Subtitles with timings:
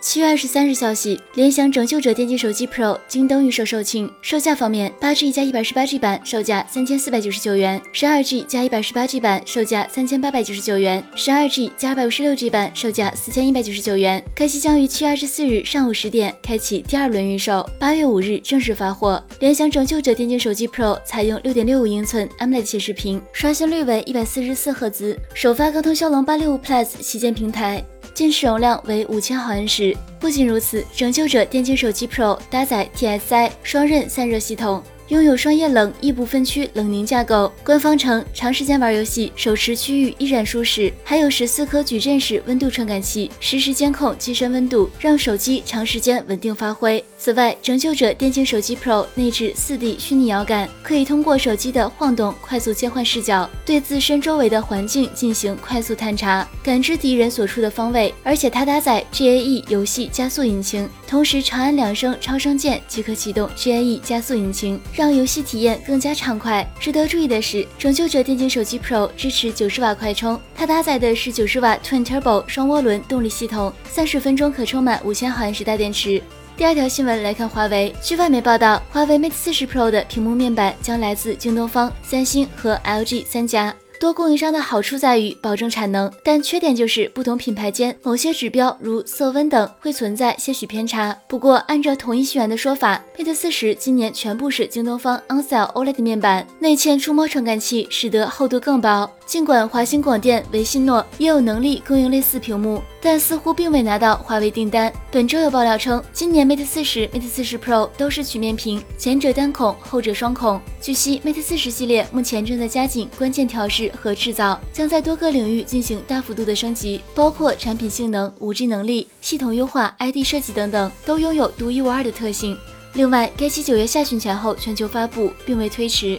[0.00, 4.10] 七月二十三日消息，联想拯救者电竞手机 Pro 京东预售售罄。
[4.22, 14.24] 售价方面，八 G 加一百十八 G 版售价三千四百九十九元，十二 G 加一百十八 G 版售价三千八百九十九元，十二 G 加二百五十六 G 版售价四千一百九十九元。
[14.34, 19.22] 该机将于七月二十四日上午十点开启第二轮预售，八月五日正式发货。
[19.38, 27.84] 联想拯救者电竞手机 Pro 采用六点六五英寸 AMOLED 显示屏，刷新率为一百四十四赫兹，首发高通骁龙八六五 Plus 旗舰平台。
[28.14, 29.96] 电池容量为五千毫安时。
[30.18, 34.82] 不仅如此，拯救者电竞手机 Pro 搭载 TSI 双刃散热系统。
[35.10, 47.04] 拥有双液冷异步分区冷凝架构，官方称长时间玩游戏手持区域依然舒适，还有十四颗矩阵式温度传感器，实时监控机身温度，让手机长时间稳定发挥。
[47.18, 58.14] 此外，拯救者电竞手机 Pro 内置四 D 虚拟遥感，可以通过手机的晃动快速切换视角，对自身周围的环境进行快速探查，感知敌人所处的方位。
[58.22, 64.80] 而且它搭载 GAE 游戏加速引擎，同时长按两声超声键即可启动 GAE 加速引擎。
[65.00, 66.68] 让游戏体验更加畅快。
[66.78, 76.22] 值得注意的是，拯救者电竞手机 Pro 支持九十瓦快充，它搭载的是九十瓦 Twin Turbo 双涡轮动力系统，三十分钟可充满五千毫安时大电池。
[76.54, 77.94] 第二条新闻来看，华为。
[78.02, 83.74] 据外媒报道，华为 Mate 四十 Pro 的屏幕面板将来自京东方、三星和 LG 三家。
[84.00, 91.14] 多供应商的好处在于保证产能，但缺点就是不同品牌间某些指标如色温等会存在些许偏差。
[91.28, 99.10] 不过，按照统一信源的说法，Mate 四十今年全部是京东方 OnCell OLED 面板，内嵌触摸传感器，使得厚度更薄。
[99.30, 104.92] 尽管华星广电、维信诺也有能力供应类似屏幕，但似乎并未拿到华为订单。
[105.08, 110.60] 本周有爆料称，今年 Mate 四十、Mate 四十 Pro 都是曲面屏，前者单孔，后者双孔。
[110.80, 122.58] 据悉，Mate 四十系列目前正在加紧关键调试和制造，将在多个领域进行大幅度的升级，包括产品性能、五 G 能力、系统优化、ID 设计等等，都拥有独一无二的特性。
[122.94, 126.18] 另外，该机九月下旬前后全球发布，并未推迟。